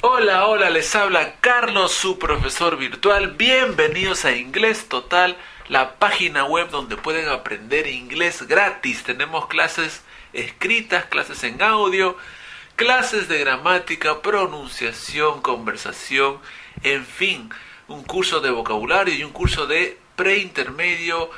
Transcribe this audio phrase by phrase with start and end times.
[0.00, 3.32] Hola, hola, les habla Carlos, su profesor virtual.
[3.32, 5.36] Bienvenidos a Inglés Total,
[5.66, 9.02] la página web donde pueden aprender inglés gratis.
[9.02, 12.16] Tenemos clases escritas, clases en audio,
[12.76, 16.38] clases de gramática, pronunciación, conversación,
[16.84, 17.50] en fin,
[17.88, 21.28] un curso de vocabulario y un curso de preintermedio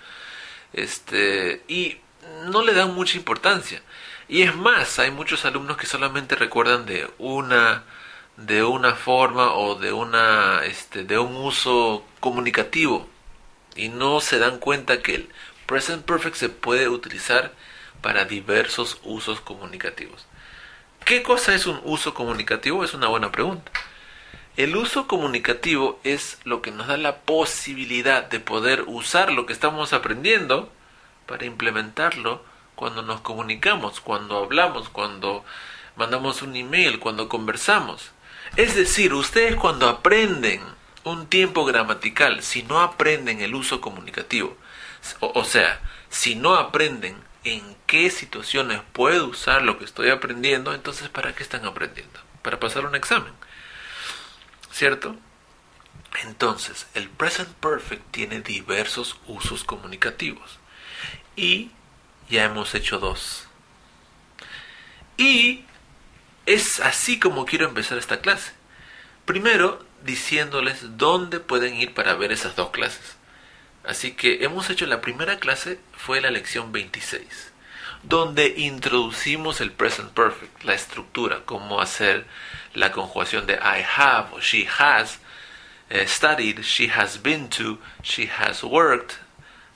[0.72, 1.98] Este, y
[2.46, 3.82] no le dan mucha importancia.
[4.30, 7.84] Y es más, hay muchos alumnos que solamente recuerdan de una
[8.38, 13.10] de una forma o de una este de un uso comunicativo
[13.78, 15.30] y no se dan cuenta que el
[15.66, 17.54] present perfect se puede utilizar
[18.02, 20.26] para diversos usos comunicativos.
[21.06, 22.84] ¿Qué cosa es un uso comunicativo?
[22.84, 23.72] Es una buena pregunta.
[24.58, 29.54] El uso comunicativo es lo que nos da la posibilidad de poder usar lo que
[29.54, 30.72] estamos aprendiendo
[31.28, 32.44] para implementarlo
[32.76, 35.46] cuando nos comunicamos, cuando hablamos, cuando
[35.96, 38.12] mandamos un email, cuando conversamos.
[38.56, 40.62] Es decir, ustedes cuando aprenden
[41.12, 44.58] un tiempo gramatical si no aprenden el uso comunicativo.
[45.20, 45.80] O, sea,
[46.10, 51.44] si no aprenden en qué situaciones puedo usar lo que estoy aprendiendo, entonces ¿para qué
[51.44, 52.20] están aprendiendo?
[52.42, 53.34] Para pasar un examen.
[54.72, 55.16] ¿Cierto?
[56.24, 60.60] Entonces, el present perfect tiene diversos usos comunicativos.
[61.36, 61.72] Y
[62.30, 63.48] ya hemos hecho dos.
[65.16, 65.66] Y
[66.46, 68.54] es así como quiero empezar esta clase.
[69.26, 73.18] Primero, diciéndoles dónde pueden ir para ver esas dos clases.
[73.84, 77.54] Así que hemos hecho la primera clase, fue la lección 26,
[78.04, 82.26] donde introducimos el present perfect, la estructura, cómo hacer
[82.74, 85.20] la conjugación de I have o she has
[85.90, 89.16] eh, studied, she has been to, she has worked,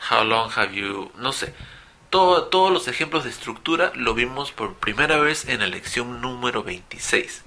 [0.10, 1.54] how long have you, no sé.
[2.10, 6.64] Todo, todos los ejemplos de estructura lo vimos por primera vez en la lección número
[6.64, 7.44] 26.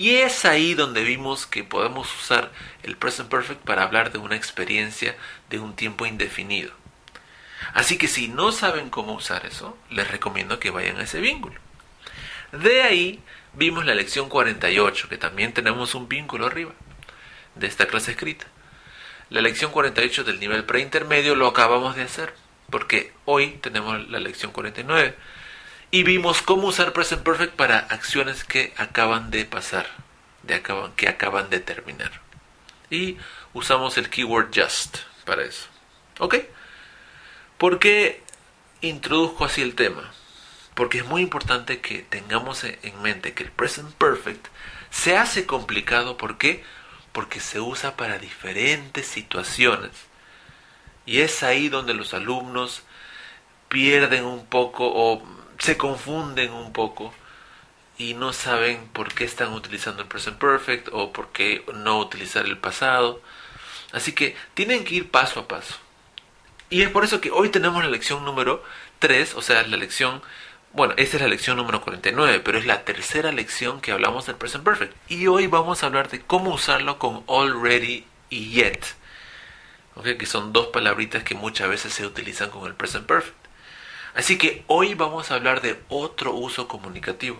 [0.00, 2.50] Y es ahí donde vimos que podemos usar
[2.82, 5.14] el present perfect para hablar de una experiencia
[5.50, 6.72] de un tiempo indefinido.
[7.74, 11.60] Así que si no saben cómo usar eso, les recomiendo que vayan a ese vínculo.
[12.50, 13.20] De ahí
[13.52, 16.72] vimos la lección 48, que también tenemos un vínculo arriba
[17.56, 18.46] de esta clase escrita.
[19.28, 22.32] La lección 48 del nivel preintermedio lo acabamos de hacer,
[22.70, 25.14] porque hoy tenemos la lección 49
[25.90, 29.86] y vimos cómo usar present perfect para acciones que acaban de pasar,
[30.44, 32.12] de acaban, que acaban de terminar.
[32.90, 33.16] Y
[33.54, 35.66] usamos el keyword just para eso.
[36.18, 36.36] ¿Ok?
[37.58, 38.22] ¿Por qué
[38.80, 40.12] introduzco así el tema?
[40.74, 44.46] Porque es muy importante que tengamos en mente que el present perfect
[44.90, 46.16] se hace complicado.
[46.16, 46.64] ¿Por qué?
[47.12, 49.90] Porque se usa para diferentes situaciones.
[51.04, 52.82] Y es ahí donde los alumnos
[53.68, 55.22] pierden un poco o
[55.60, 57.12] se confunden un poco
[57.98, 62.46] y no saben por qué están utilizando el present perfect o por qué no utilizar
[62.46, 63.20] el pasado.
[63.92, 65.74] Así que tienen que ir paso a paso.
[66.70, 68.64] Y es por eso que hoy tenemos la lección número
[69.00, 70.22] 3, o sea, la lección
[70.72, 74.36] Bueno, esta es la lección número 49, pero es la tercera lección que hablamos del
[74.36, 74.94] present perfect.
[75.08, 78.86] Y hoy vamos a hablar de cómo usarlo con already y yet.
[79.96, 80.16] ¿Okay?
[80.16, 83.39] Que son dos palabritas que muchas veces se utilizan con el present perfect.
[84.20, 87.38] Así que hoy vamos a hablar de otro uso comunicativo.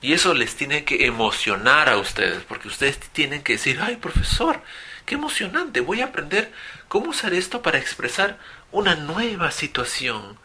[0.00, 4.62] Y eso les tiene que emocionar a ustedes, porque ustedes tienen que decir, ay profesor,
[5.04, 6.52] qué emocionante, voy a aprender
[6.86, 8.38] cómo usar esto para expresar
[8.70, 10.38] una nueva situación.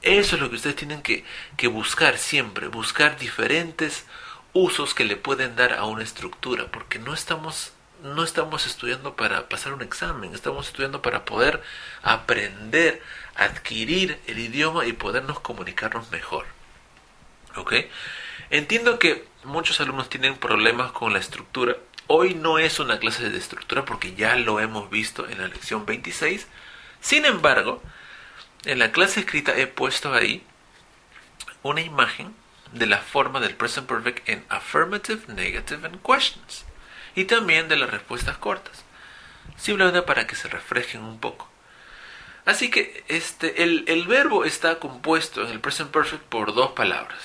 [0.00, 1.26] Eso es lo que ustedes tienen que,
[1.58, 4.06] que buscar siempre, buscar diferentes
[4.54, 9.48] usos que le pueden dar a una estructura, porque no estamos no estamos estudiando para
[9.48, 11.62] pasar un examen, estamos estudiando para poder
[12.02, 13.00] aprender,
[13.36, 16.46] adquirir el idioma y podernos comunicarnos mejor.
[17.56, 17.74] ¿Ok?
[18.50, 21.76] Entiendo que muchos alumnos tienen problemas con la estructura.
[22.06, 25.86] Hoy no es una clase de estructura porque ya lo hemos visto en la lección
[25.86, 26.46] 26.
[27.00, 27.82] Sin embargo,
[28.64, 30.44] en la clase escrita he puesto ahí
[31.62, 32.34] una imagen
[32.72, 36.64] de la forma del present perfect en affirmative, negative and questions
[37.14, 38.84] y también de las respuestas cortas,
[39.56, 41.51] simplemente para que se reflejen un poco.
[42.44, 47.20] Así que este, el, el verbo está compuesto en el present perfect por dos palabras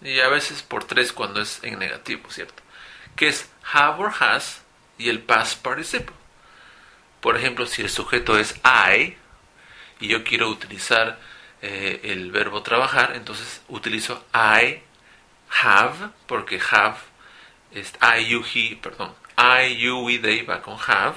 [0.00, 2.62] y a veces por tres cuando es en negativo, ¿cierto?
[3.16, 4.62] Que es have or has
[4.98, 6.14] y el past participle.
[7.20, 9.16] Por ejemplo, si el sujeto es I
[10.00, 11.18] y yo quiero utilizar
[11.62, 14.82] eh, el verbo trabajar, entonces utilizo I
[15.62, 16.96] have, porque have
[17.72, 21.16] es I, you, he, perdón, I, you, we, they va con have.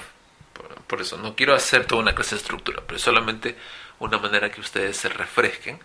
[0.86, 3.56] Por, eso no quiero hacer toda una clase de estructura, pero solamente
[3.98, 5.80] una manera que ustedes se refresquen.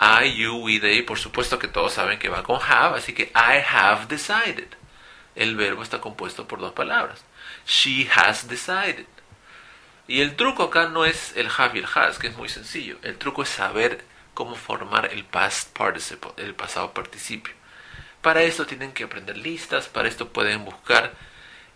[0.00, 3.24] I, you, we, they, por supuesto que todos saben que va con have, así que
[3.34, 4.68] I have decided.
[5.34, 7.24] El verbo está compuesto por dos palabras.
[7.66, 9.06] She has decided.
[10.06, 12.98] Y el truco acá no es el have y el has, que es muy sencillo.
[13.02, 14.04] El truco es saber
[14.34, 17.54] cómo formar el past participle, el pasado participio.
[18.20, 21.12] Para esto tienen que aprender listas, para esto pueden buscar,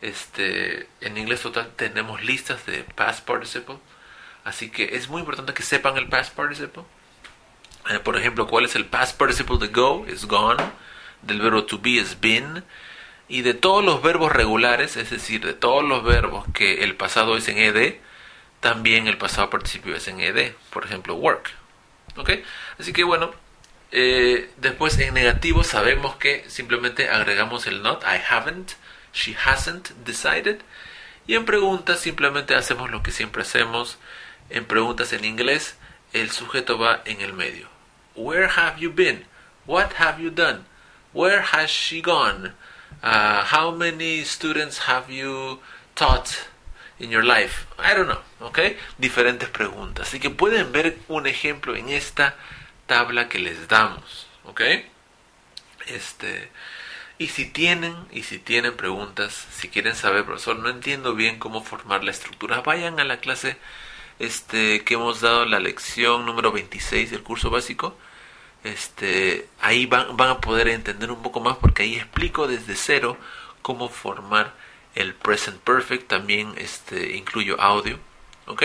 [0.01, 3.77] este, en inglés total tenemos listas de past participle,
[4.45, 6.85] así que es muy importante que sepan el past participle.
[7.91, 10.05] Eh, por ejemplo, ¿cuál es el past participle de go?
[10.07, 10.63] Es gone.
[11.23, 12.65] Del verbo to be es been.
[13.29, 17.37] Y de todos los verbos regulares, es decir, de todos los verbos que el pasado
[17.37, 17.97] es en ed,
[18.61, 20.55] también el pasado participio es en ed.
[20.71, 21.51] Por ejemplo, work.
[22.17, 22.31] ¿Ok?
[22.79, 23.33] Así que bueno,
[23.91, 28.03] eh, después en negativo sabemos que simplemente agregamos el not.
[28.03, 28.73] I haven't,
[29.13, 30.63] she hasn't decided.
[31.27, 33.99] Y en preguntas simplemente hacemos lo que siempre hacemos.
[34.51, 35.77] En preguntas en inglés,
[36.13, 37.69] el sujeto va en el medio.
[38.15, 39.27] Where have you been?
[39.67, 40.65] What have you done?
[41.13, 42.55] Where has she gone?
[43.03, 45.61] Uh, how many students have you
[45.95, 46.49] taught
[46.99, 47.67] in your life?
[47.79, 48.77] I don't know, ¿ok?
[48.99, 50.09] Diferentes preguntas.
[50.09, 52.35] Así que pueden ver un ejemplo en esta
[52.87, 54.63] tabla que les damos, ¿ok?
[55.87, 56.51] Este,
[57.19, 61.63] y si tienen, y si tienen preguntas, si quieren saber, profesor, no entiendo bien cómo
[61.65, 63.57] formar la estructura, vayan a la clase
[64.21, 67.97] este, que hemos dado, la lección número 26 del curso básico.
[68.65, 73.17] Este, ahí van, a poder entender un poco más porque ahí explico desde cero
[73.63, 74.55] cómo formar
[74.95, 77.99] el present perfect, también este, incluyo audio,
[78.47, 78.65] ¿ok?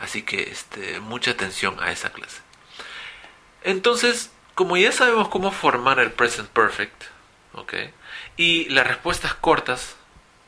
[0.00, 2.40] Así que este, mucha atención a esa clase.
[3.62, 7.13] Entonces, como ya sabemos cómo formar el present perfect,
[7.54, 7.74] ¿ok?
[8.36, 9.96] Y las respuestas cortas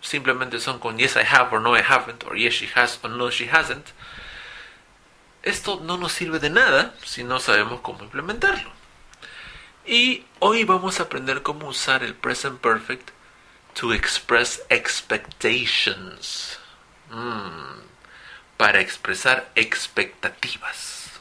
[0.00, 3.11] simplemente son con yes I have or no I haven't, or yes she has or
[3.11, 3.87] no she hasn't.
[5.42, 8.71] Esto no nos sirve de nada si no sabemos cómo implementarlo.
[9.87, 13.11] Y hoy vamos a aprender cómo usar el present perfect
[13.75, 16.59] to express expectations.
[17.11, 17.83] Mm,
[18.57, 21.21] para expresar expectativas.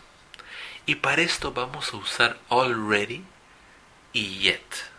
[0.88, 3.24] Y para esto vamos a usar already
[4.13, 4.94] y yet.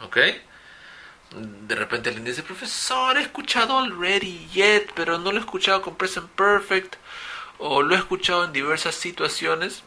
[0.00, 0.18] ¿Ok?
[1.66, 5.96] De repente alguien dice, profesor, he escuchado already, yet, pero no lo he escuchado con
[5.96, 6.96] present perfect
[7.58, 9.84] o lo he escuchado en diversas situaciones.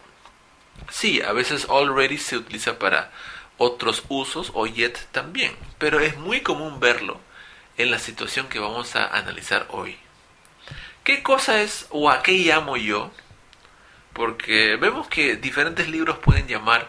[0.89, 3.11] Sí, a veces already se utiliza para
[3.57, 7.19] otros usos o yet también, pero es muy común verlo
[7.77, 9.97] en la situación que vamos a analizar hoy.
[11.03, 13.11] ¿Qué cosa es o a qué llamo yo?
[14.13, 16.87] Porque vemos que diferentes libros pueden llamar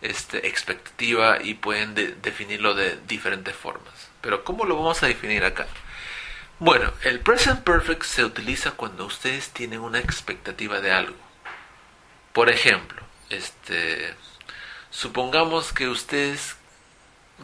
[0.00, 4.08] este, expectativa y pueden definirlo de diferentes formas.
[4.20, 5.66] Pero ¿cómo lo vamos a definir acá?
[6.60, 11.16] Bueno, el present perfect se utiliza cuando ustedes tienen una expectativa de algo.
[12.32, 13.00] Por ejemplo,
[13.30, 14.14] este,
[14.90, 16.56] supongamos que ustedes,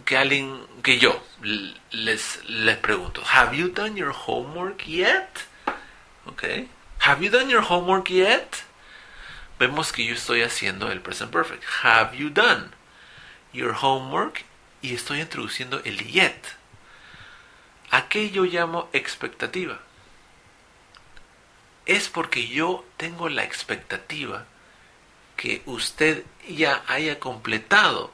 [0.04, 1.22] que alguien, que yo
[1.92, 5.28] les, les pregunto, ¿Have you done your homework yet?
[6.26, 6.68] Okay.
[7.00, 8.64] ¿Have you done your homework yet?
[9.58, 11.64] Vemos que yo estoy haciendo el present perfect.
[11.82, 12.70] Have you done
[13.52, 14.44] your homework?
[14.82, 16.36] Y estoy introduciendo el yet.
[17.90, 19.80] ¿A qué yo llamo expectativa?
[21.86, 24.46] Es porque yo tengo la expectativa
[25.36, 28.12] que usted ya haya completado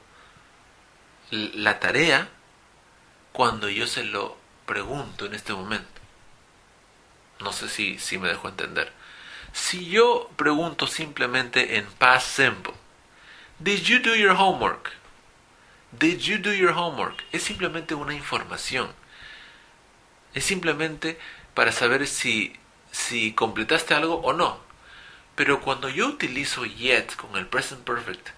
[1.31, 2.29] la tarea
[3.33, 6.01] cuando yo se lo pregunto en este momento.
[7.41, 8.93] No sé si, si me dejo entender.
[9.53, 12.75] Si yo pregunto simplemente en past simple,
[13.63, 14.93] Did you do your homework?
[15.93, 17.25] Did you do your homework?
[17.31, 18.89] Es simplemente una información.
[20.33, 21.19] Es simplemente
[21.53, 22.55] para saber si,
[22.91, 24.61] si completaste algo o no.
[25.35, 28.31] Pero cuando yo utilizo yet con el present perfect,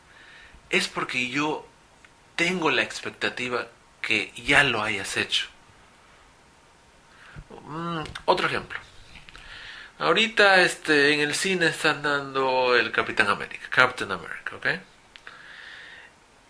[0.70, 1.68] es porque yo
[2.34, 3.68] tengo la expectativa
[4.00, 5.46] que ya lo hayas hecho.
[7.64, 8.80] Mm, otro ejemplo.
[10.02, 14.66] Ahorita este, en el cine están dando el Capitán América, Captain America, ¿ok?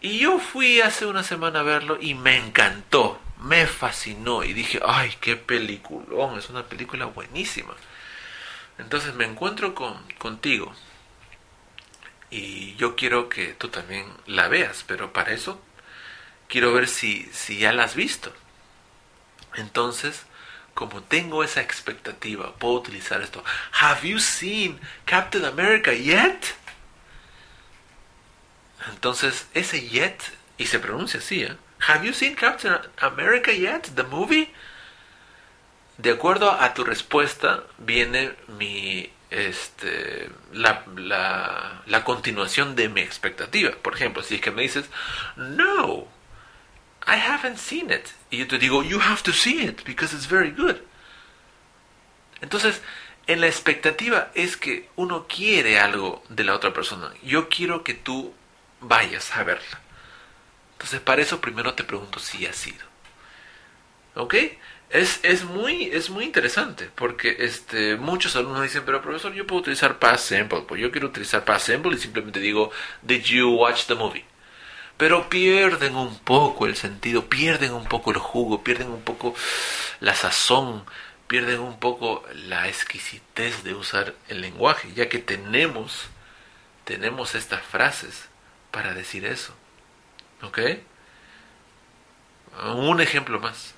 [0.01, 4.81] Y yo fui hace una semana a verlo y me encantó, me fascinó y dije,
[4.83, 7.75] ay, qué peliculón, es una película buenísima.
[8.79, 10.73] Entonces me encuentro con, contigo
[12.31, 15.61] y yo quiero que tú también la veas, pero para eso
[16.49, 18.33] quiero ver si, si ya la has visto.
[19.57, 20.25] Entonces,
[20.75, 23.45] como tengo esa expectativa, puedo utilizar esto.
[23.81, 26.55] Have you seen Captain America yet?
[28.91, 30.21] Entonces, ese yet,
[30.59, 31.57] y se pronuncia así, ¿eh?
[31.89, 33.95] Have you seen Captain America yet?
[33.95, 34.53] The movie?
[35.99, 43.71] De acuerdo a tu respuesta, viene mi este la, la, la continuación de mi expectativa.
[43.71, 44.87] Por ejemplo, si es que me dices,
[45.37, 46.09] no,
[47.07, 48.09] I haven't seen it.
[48.33, 50.77] Y yo te digo, you have to see it because it's very good.
[52.41, 52.81] Entonces,
[53.27, 57.13] en la expectativa es que uno quiere algo de la otra persona.
[57.23, 58.33] Yo quiero que tú
[58.81, 59.81] vayas a verla.
[60.73, 62.87] Entonces, para eso primero te pregunto si ha sido.
[64.15, 64.35] ¿Ok?
[64.89, 69.61] Es, es, muy, es muy interesante porque este, muchos alumnos dicen, pero profesor, yo puedo
[69.61, 70.63] utilizar past simple.
[70.67, 72.73] Pues yo quiero utilizar past simple y simplemente digo,
[73.03, 74.25] did you watch the movie?
[74.97, 79.35] Pero pierden un poco el sentido, pierden un poco el jugo, pierden un poco
[80.01, 80.85] la sazón,
[81.27, 86.09] pierden un poco la exquisitez de usar el lenguaje, ya que tenemos,
[86.85, 88.29] tenemos estas frases
[88.71, 89.55] para decir eso.
[90.43, 90.59] ¿Ok?
[92.75, 93.75] Un ejemplo más,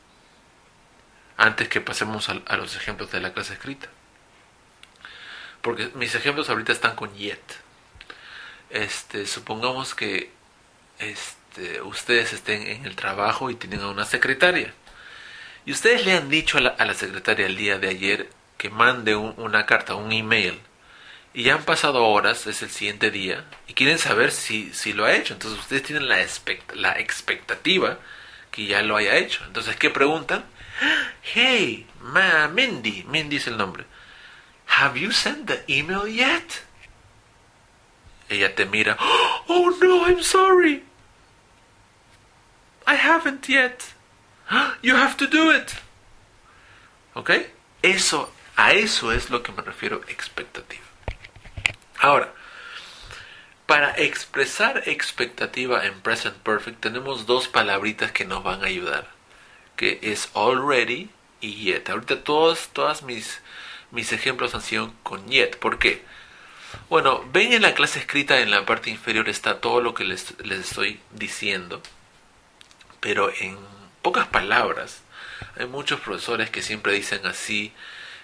[1.36, 3.88] antes que pasemos a, los ejemplos de la clase escrita.
[5.62, 7.40] Porque mis ejemplos ahorita están con yet.
[8.70, 10.32] Este, supongamos que
[10.98, 14.72] este, ustedes estén en el trabajo y tienen a una secretaria.
[15.66, 19.66] Y ustedes le han dicho a la, secretaria el día de ayer que mande una
[19.66, 20.60] carta, un email.
[21.32, 25.04] Y ya han pasado horas, es el siguiente día, y quieren saber si, si lo
[25.04, 25.34] ha hecho.
[25.34, 26.24] Entonces ustedes tienen la,
[26.74, 27.98] la expectativa
[28.50, 29.42] que ya lo haya hecho.
[29.46, 30.44] Entonces, ¿qué preguntan?
[31.22, 33.84] Hey, ma, Mindy, Mindy es el nombre.
[34.66, 36.62] Have you sent the email yet?
[38.28, 38.96] Ella te mira.
[39.48, 40.82] Oh no, I'm sorry.
[42.86, 43.94] I haven't yet.
[44.82, 45.72] You have to do it.
[47.14, 47.30] ¿Ok?
[47.82, 50.82] Eso, a eso es lo que me refiero expectativa.
[52.00, 52.32] Ahora,
[53.66, 59.08] para expresar expectativa en present perfect tenemos dos palabritas que nos van a ayudar,
[59.76, 61.08] que es already
[61.40, 61.88] y yet.
[61.88, 63.40] Ahorita todos, todas mis,
[63.90, 65.56] mis ejemplos han sido con yet.
[65.58, 66.04] ¿Por qué?
[66.88, 70.34] Bueno, ven en la clase escrita en la parte inferior está todo lo que les,
[70.40, 71.82] estoy diciendo,
[73.00, 73.58] pero en
[74.02, 75.02] pocas palabras.
[75.56, 77.72] Hay muchos profesores que siempre dicen así,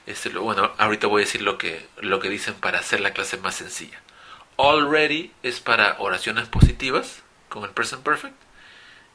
[0.07, 3.37] este, bueno, ahorita voy a decir lo que, lo que dicen para hacer la clase
[3.39, 4.01] más sencilla.
[4.57, 8.37] Already es para oraciones positivas, con el present perfect,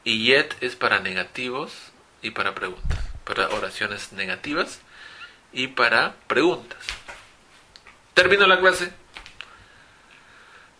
[0.04, 1.72] y yet es para negativos
[2.22, 4.80] y para preguntas, para oraciones negativas
[5.52, 6.78] y para preguntas.
[8.14, 8.92] Termino la clase.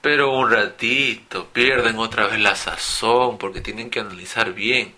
[0.07, 4.95] Pero un ratito, pierden otra vez la sazón porque tienen que analizar bien.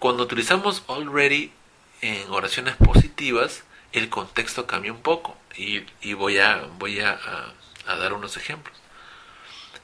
[0.00, 1.52] Cuando utilizamos already
[2.00, 7.20] en oraciones positivas, el contexto cambia un poco y, voy, a, voy a,
[7.86, 8.76] dar unos ejemplos.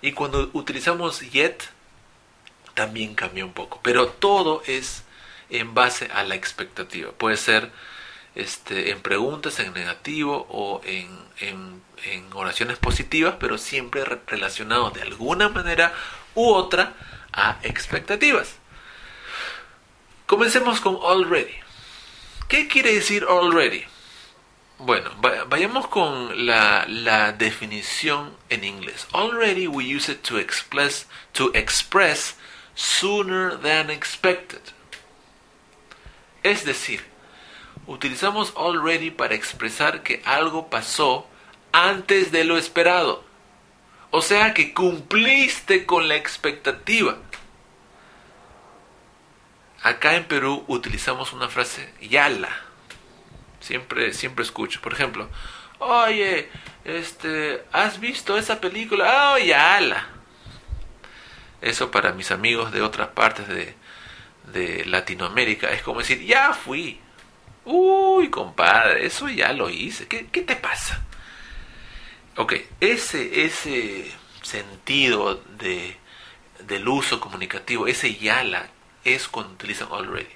[0.01, 1.63] Y cuando utilizamos yet,
[2.75, 3.79] también cambia un poco.
[3.81, 5.05] Pero todo es
[5.51, 7.13] en base a la expectativa.
[7.13, 7.71] Puede ser
[8.35, 11.09] este, en preguntas, en negativo o en,
[11.41, 11.83] en,
[12.33, 15.93] oraciones positivas, pero siempre relacionado de alguna manera
[16.35, 16.95] u otra
[17.33, 18.57] a expectativas.
[20.27, 21.55] Comencemos con already.
[22.49, 23.85] ¿Qué quiere decir already?
[24.79, 25.11] Bueno,
[25.49, 29.07] vayamos con la, la, definición en inglés.
[29.13, 32.35] Already we use it to express, to express
[32.75, 34.61] sooner than expected.
[36.43, 37.12] Es decir,
[37.87, 41.27] utilizamos already para expresar que algo pasó
[41.73, 43.25] antes de lo esperado.
[44.11, 47.17] O sea que cumpliste con la expectativa.
[49.83, 52.51] Acá en Perú utilizamos una frase yala.
[53.61, 54.81] Siempre, siempre escucho.
[54.81, 55.29] Por ejemplo,
[55.79, 56.51] oye,
[56.85, 59.33] este, ¿has visto esa película?
[59.33, 60.09] Oh, yala.
[61.61, 63.75] Eso para mis amigos de otras partes de,
[64.53, 67.01] de Latinoamérica es como decir, ya fui.
[67.65, 70.09] Uy, compadre, eso ya lo hice.
[70.09, 71.03] ¿Qué, te pasa?
[72.37, 74.11] Ok, ese, ese
[74.43, 75.97] sentido de,
[76.67, 78.69] del uso comunicativo, ese yala,
[79.05, 80.29] es cuando utilizan already.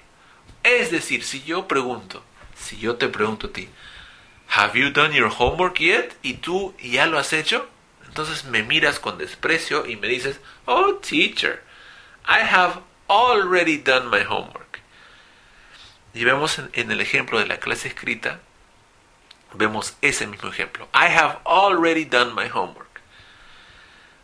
[0.63, 2.23] Es decir, si yo pregunto,
[2.55, 3.69] si yo te pregunto a ti,
[4.49, 6.15] ¿Have you done your homework yet?
[6.23, 7.67] Y tú ya lo has hecho,
[8.07, 11.63] entonces me miras con desprecio y me dices, Oh, teacher,
[12.25, 14.66] I have already done my homework.
[16.17, 18.39] Y vemos en el ejemplo de la clase escrita,
[19.53, 20.89] vemos ese mismo ejemplo.
[20.91, 23.01] I have already done my homework.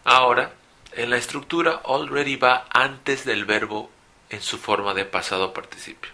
[0.04, 0.54] Ahora,
[0.94, 3.92] en la estructura, already va antes del verbo
[4.32, 6.12] en su forma de pasado participio.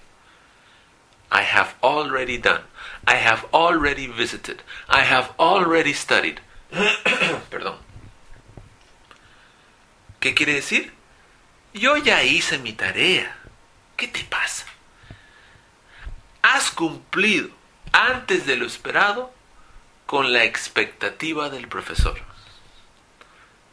[1.32, 2.64] I have already done.
[3.08, 4.62] I have already visited.
[4.90, 6.42] I have already studied.
[7.50, 7.78] Perdón.
[10.20, 10.92] ¿Qué quiere decir?
[11.74, 13.34] Yo ya hice mi tarea.
[13.96, 14.66] ¿Qué te pasa?
[16.52, 17.50] Has cumplido
[17.92, 19.32] antes de lo esperado
[20.08, 22.18] con la expectativa del profesor.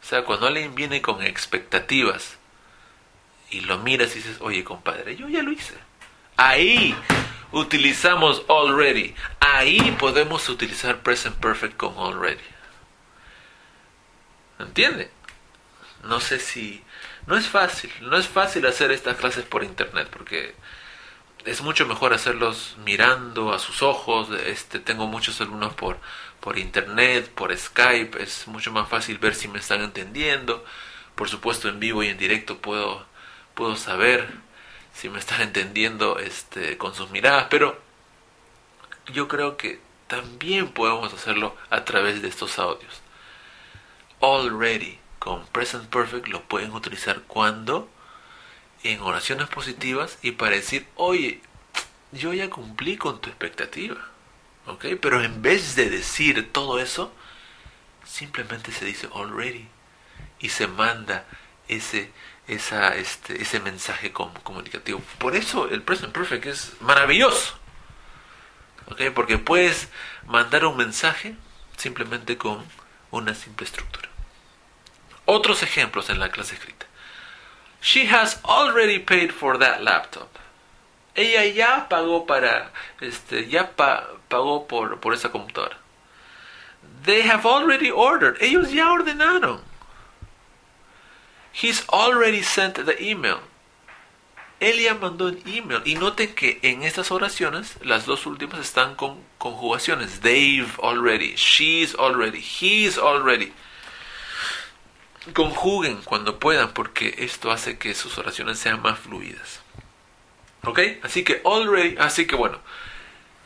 [0.01, 2.37] O sea, cuando alguien viene con expectativas
[3.49, 5.73] y lo miras y dices, oye compadre, yo ya lo hice.
[6.35, 6.95] Ahí
[7.51, 9.15] utilizamos already.
[9.39, 12.45] Ahí podemos utilizar present perfect con already.
[14.59, 15.09] ¿Entiende?
[16.03, 16.83] No sé si...
[17.25, 20.53] No es fácil, no es fácil hacer estas clases por internet porque
[21.47, 24.29] es mucho mejor hacerlos mirando a sus ojos.
[24.45, 25.97] Este, tengo muchos alumnos por,
[26.41, 28.21] por internet, por Skype.
[28.21, 30.65] Es mucho más fácil ver si me están entendiendo.
[31.15, 33.05] Por supuesto, en vivo y en directo puedo,
[33.55, 34.29] puedo saber
[34.93, 37.47] si me están entendiendo este, con sus miradas.
[37.49, 37.79] Pero
[39.13, 43.01] yo creo que también podemos hacerlo a través de estos audios.
[44.21, 47.89] Already con present perfect lo pueden utilizar cuando
[48.83, 51.41] en oraciones positivas y para decir, oye,
[52.11, 53.97] yo ya cumplí con tu expectativa.
[54.65, 54.85] ¿Ok?
[55.01, 57.13] Pero en vez de decir todo eso,
[58.05, 59.67] simplemente se dice already
[60.39, 61.25] y se manda
[61.67, 62.11] ese,
[62.47, 65.01] esa, este, ese mensaje comunicativo.
[65.19, 67.57] Por eso el present perfect es maravilloso.
[68.87, 69.01] ¿Ok?
[69.13, 69.89] Porque puedes
[70.25, 71.35] mandar un mensaje
[71.77, 72.63] simplemente con
[73.11, 74.09] una simple estructura.
[75.25, 76.76] Otros ejemplos en la clase escrita.
[77.79, 80.37] She has already paid for that laptop.
[81.15, 85.77] Ella ya pagó para, este, ya pa, pagó por, por esa computadora.
[87.03, 88.37] They have already ordered.
[88.41, 89.61] Ellos ya ordenaron.
[91.51, 93.39] He's already sent the email.
[94.59, 95.81] Él ya mandó un email.
[95.85, 100.21] Y noten que en estas oraciones, las dos últimas están con conjugaciones.
[100.21, 101.35] They've already.
[101.35, 102.39] She's already.
[102.39, 103.53] He's already
[105.33, 109.61] conjuguen cuando puedan porque esto hace que sus oraciones sean más fluidas.
[110.63, 110.79] ¿Ok?
[111.03, 112.59] Así que already, así que bueno,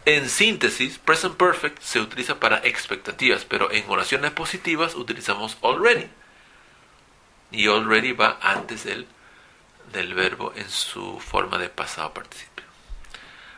[0.06, 6.10] en síntesis, present perfect se utiliza para expectativas, pero en oraciones positivas utilizamos already.
[7.52, 9.06] Y already va antes del,
[9.94, 12.66] del verbo en su forma de pasado participio.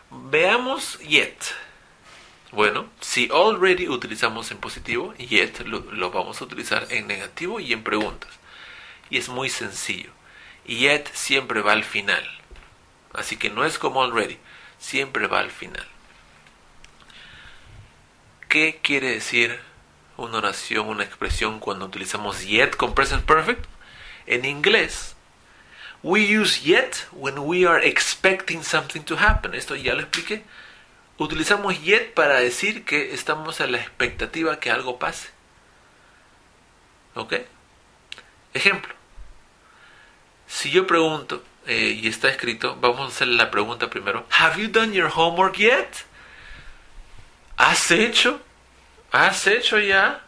[0.10, 1.38] Veamos yet.
[2.54, 7.84] Bueno, si already utilizamos en positivo, yet lo, vamos a utilizar en negativo y en
[7.84, 8.30] preguntas.
[9.10, 10.12] Y es muy sencillo.
[10.68, 12.24] Yet siempre va al final.
[13.12, 14.38] Así que no es como already,
[14.78, 15.84] siempre va al final.
[18.50, 19.60] ¿Qué quiere decir
[20.16, 23.66] una oración, una expresión cuando utilizamos yet con present perfect?
[24.28, 25.16] En inglés,
[26.04, 29.56] we use yet when we are expecting something to happen.
[29.56, 30.44] Esto ya lo expliqué
[31.18, 35.30] utilizamos yet para decir que estamos a la expectativa que algo pase.
[37.16, 37.34] ¿Ok?
[38.54, 38.94] Ejemplo.
[40.48, 44.26] Si yo pregunto, eh, y está escrito, vamos a hacer la pregunta primero.
[44.32, 45.88] ¿Have you done your homework yet?
[47.58, 48.42] ¿Has hecho?
[49.12, 50.22] ¿Has hecho ya?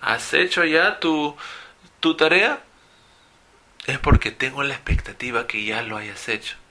[0.00, 1.36] ¿Has hecho ya tu,
[2.00, 2.62] tu tarea?
[3.86, 6.61] Es porque tengo la expectativa que ya lo hayas hecho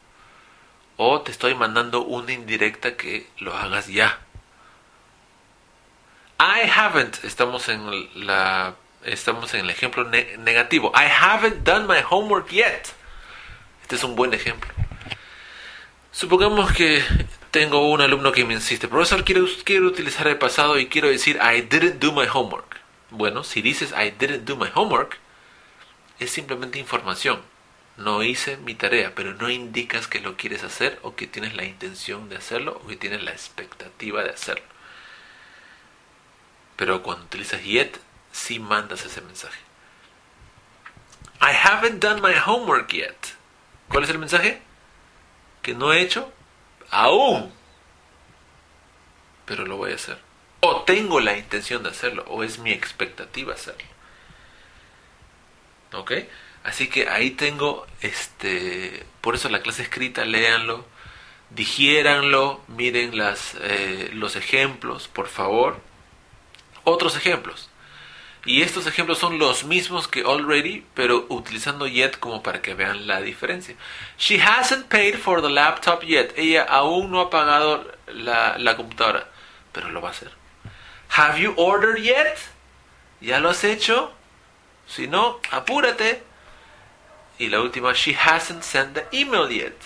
[1.03, 4.19] o te estoy mandando una indirecta que lo hagas ya.
[6.39, 7.89] I haven't, estamos en
[8.27, 10.91] la estamos en el ejemplo negativo.
[10.93, 12.93] I haven't done my homework yet.
[13.81, 14.71] Este es un buen ejemplo.
[16.11, 17.03] Supongamos que
[17.49, 21.39] tengo un alumno que me insiste, profesor, quiero, quiero utilizar el pasado y quiero decir
[21.41, 22.79] I didn't do my homework.
[23.09, 25.17] Bueno, si dices I didn't do my homework,
[26.19, 27.41] es simplemente información.
[28.03, 31.65] No hice mi tarea, pero no indicas que lo quieres hacer o que tienes la
[31.65, 34.65] intención de hacerlo o que tienes la expectativa de hacerlo.
[36.77, 37.99] Pero cuando utilizas yet,
[38.31, 39.59] sí mandas ese mensaje.
[41.41, 43.15] I haven't done my homework yet.
[43.87, 44.61] ¿Cuál es el mensaje?
[45.61, 46.31] Que no he hecho
[46.89, 47.53] aún.
[49.45, 50.17] Pero lo voy a hacer.
[50.61, 53.85] O tengo la intención de hacerlo, o es mi expectativa hacerlo.
[55.93, 56.11] ¿Ok?
[56.63, 60.85] Así que ahí tengo, este, por eso la clase escrita, léanlo,
[61.49, 65.79] digiéranlo, miren las, eh, los ejemplos, por favor.
[66.83, 67.69] Otros ejemplos.
[68.43, 73.05] Y estos ejemplos son los mismos que already, pero utilizando yet como para que vean
[73.05, 73.75] la diferencia.
[74.17, 76.33] She hasn't paid for the laptop yet.
[76.35, 79.29] Ella aún no ha pagado la, la computadora,
[79.71, 80.31] pero lo va a hacer.
[81.09, 82.37] Have you ordered yet?
[83.19, 84.11] ¿Ya lo has hecho?
[84.87, 86.23] Si no, apúrate.
[87.37, 89.77] Y la última, she hasn't sent the email yet.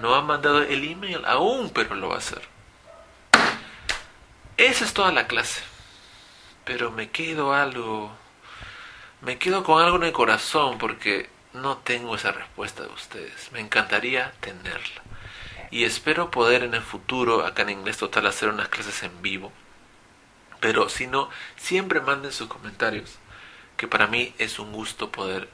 [0.00, 2.42] No ha mandado el email aún, pero lo va a hacer.
[4.56, 5.62] Esa es toda la clase
[6.70, 8.12] pero me quedo algo,
[9.22, 13.50] me quedo con algo en el corazón porque no tengo esa respuesta de ustedes.
[13.50, 15.02] Me encantaría tenerla.
[15.72, 19.52] Y espero poder en el futuro, acá en Inglés Total, hacer unas clases en vivo.
[20.60, 23.18] Pero si no, siempre manden sus comentarios,
[23.76, 25.48] que para mí es un gusto poder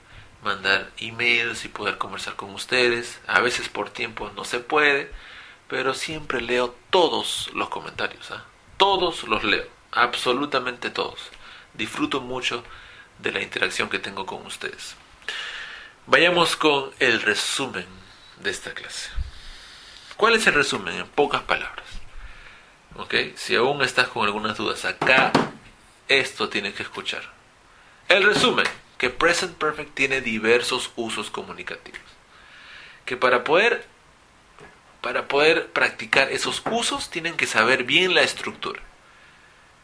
[0.47, 3.21] mandar emails y poder conversar con ustedes.
[3.27, 5.13] A veces por tiempo no se puede,
[5.69, 8.31] pero siempre leo todos los comentarios.
[8.31, 8.45] ¿ah?
[8.79, 11.19] Todos los leo absolutamente todos.
[11.75, 12.63] Disfruto mucho
[13.19, 14.95] de la interacción que tengo con ustedes.
[16.07, 17.87] Vayamos con el resumen
[18.41, 19.11] de esta clase.
[20.17, 20.95] ¿Cuál es el resumen?
[20.95, 21.87] En pocas palabras.
[22.97, 23.15] ¿Ok?
[23.35, 25.33] Si aún estás con algunas dudas acá,
[26.09, 27.23] esto tienes que escuchar.
[28.09, 28.67] El resumen,
[28.99, 32.01] que Present Perfect tiene diversos usos comunicativos.
[33.05, 33.87] Que para poder,
[35.01, 38.81] para poder practicar esos usos tienen que saber bien la estructura.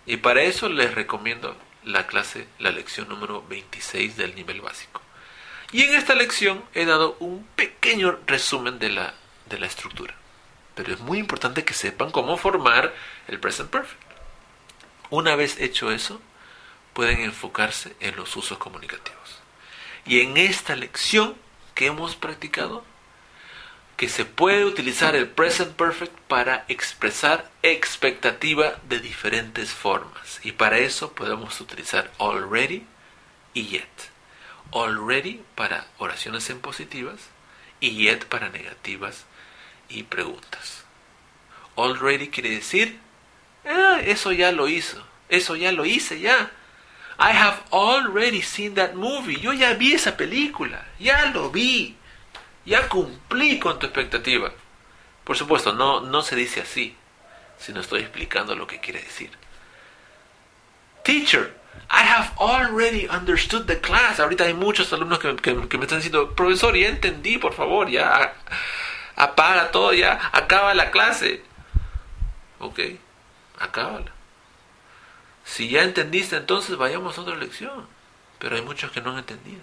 [0.07, 5.01] Y para eso les recomiendo la clase, la lección número 26 del nivel básico.
[5.73, 9.15] Y en esta lección he dado un pequeño resumen de la,
[9.47, 10.15] de la estructura.
[10.75, 12.95] Pero es muy importante que sepan cómo formar
[13.29, 14.01] el present perfect.
[15.11, 16.21] Una vez hecho eso,
[16.93, 19.41] pueden enfocarse en los usos comunicativos.
[20.05, 21.37] Y en esta lección
[21.75, 22.85] que hemos practicado,
[23.97, 30.41] que se puede utilizar el present perfect para expresar expectativa de diferentes formas.
[30.43, 32.85] Y para eso podemos utilizar already
[33.55, 33.87] y yet.
[34.73, 37.21] Already para oraciones en positivas
[37.79, 39.25] y yet para negativas
[39.89, 40.85] y preguntas.
[41.77, 42.99] Already quiere decir,
[43.65, 46.51] ah, eso ya lo hizo, eso ya lo hice ya.
[47.19, 49.39] I have already seen that movie.
[49.41, 51.97] Yo ya vi esa película, ya lo vi
[52.65, 54.53] ya cumplí con tu expectativa.
[55.25, 56.97] Por supuesto, no, no se dice así,
[57.59, 59.31] sino estoy explicando lo que quiere decir.
[61.05, 61.55] Teacher,
[61.91, 64.21] I have already understood the class.
[64.21, 68.35] Ahorita hay muchos alumnos que, que, me están diciendo, profesor, ya entendí, por favor, ya
[69.17, 71.43] apaga todo, ya acaba la clase.
[72.59, 72.81] Ok,
[73.59, 74.13] acábala.
[75.45, 77.87] Si ya entendiste, entonces vayamos a otra lección.
[78.39, 79.63] Pero hay muchos que no han entendido.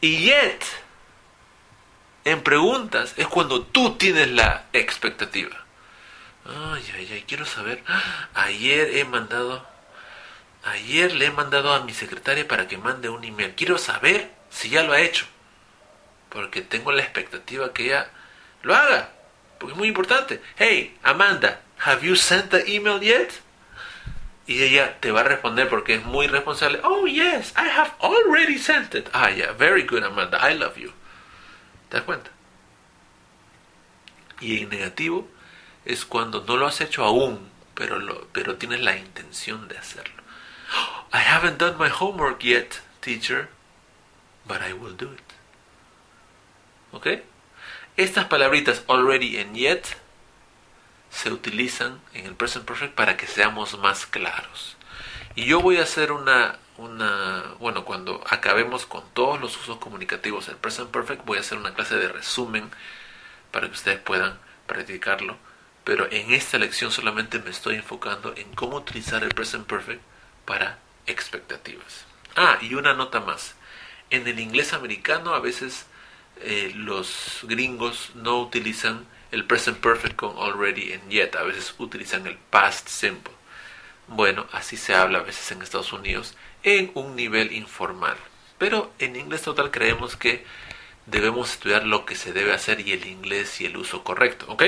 [0.00, 0.62] Y yet,
[2.24, 5.56] en preguntas, es cuando tú tienes la expectativa.
[6.46, 7.82] Ay, ay, ay, quiero saber.
[8.34, 9.66] Ayer he mandado,
[10.64, 13.54] ayer le he mandado a mi secretaria para que mande un email.
[13.54, 15.26] Quiero saber si ya lo ha hecho.
[16.30, 18.10] Porque tengo la expectativa que ella
[18.62, 19.10] lo haga.
[19.58, 20.40] Porque es muy importante.
[20.56, 23.40] Hey, Amanda, have you sent the email yet?
[24.46, 26.80] Y ella te va a responder porque es muy responsable.
[26.82, 29.08] Oh, yes, I have already sent it.
[29.12, 30.38] Ah, yeah, very good, Amanda.
[30.40, 30.92] I love you.
[31.88, 32.30] ¿Te das cuenta?
[34.40, 35.28] Y en negativo
[35.84, 40.22] es cuando no lo has hecho aún, pero, lo, pero tienes la intención de hacerlo.
[41.12, 43.48] I haven't done my homework yet, teacher,
[44.46, 45.20] but I will do it.
[46.92, 47.22] ¿Ok?
[47.96, 49.96] Estas palabritas already and yet
[51.10, 54.76] se utilizan en el present perfect para que seamos más claros.
[55.34, 60.46] Y yo voy a hacer una, una, bueno, cuando acabemos con todos los usos comunicativos
[60.46, 62.70] del present perfect, voy a hacer una clase de resumen
[63.50, 65.36] para que ustedes puedan practicarlo
[65.84, 70.02] pero en esta lección solamente me estoy enfocando en cómo utilizar el present perfect
[70.44, 72.06] para expectativas.
[72.36, 73.54] Ah, y una nota más.
[74.10, 75.86] En el inglés americano a veces
[76.42, 82.26] eh, los gringos no utilizan el present perfect con already and yet, a veces utilizan
[82.26, 83.32] el past simple.
[84.08, 88.16] Bueno, así se habla a veces en Estados Unidos en un nivel informal.
[88.58, 90.44] Pero en inglés total creemos que
[91.06, 94.64] debemos estudiar lo que se debe hacer y el inglés y el uso correcto, ¿ok?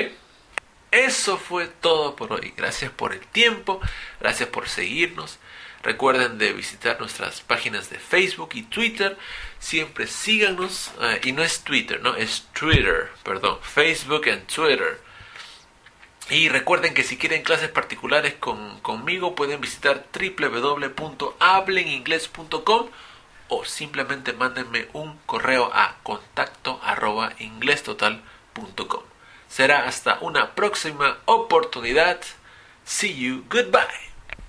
[0.91, 2.53] Eso fue todo por hoy.
[2.57, 3.81] Gracias por el tiempo,
[4.21, 5.39] gracias por seguirnos.
[5.83, 9.19] Recuerden de visitar nuestras páginas de Facebook y Twitter.
[9.59, 10.93] Siempre síganos.
[11.01, 13.59] Eh, y no es Twitter, no, es Twitter, perdón.
[13.63, 15.01] Facebook y Twitter.
[16.31, 22.91] Y recuerden que si quieren clases particulares con, conmigo pueden visitar www.hableningles.com
[23.49, 26.81] o simplemente mándenme un correo a contacto.
[29.49, 32.21] Será hasta una próxima oportunidad.
[32.85, 33.45] See you.
[33.51, 34.12] Goodbye.